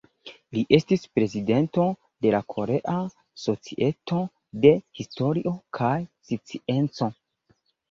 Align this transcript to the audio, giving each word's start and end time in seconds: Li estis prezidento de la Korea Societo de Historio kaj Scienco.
Li 0.55 0.61
estis 0.77 1.03
prezidento 1.17 1.85
de 2.27 2.31
la 2.37 2.39
Korea 2.55 2.95
Societo 3.43 4.23
de 4.67 4.73
Historio 5.03 5.55
kaj 5.81 5.95
Scienco. 6.31 7.15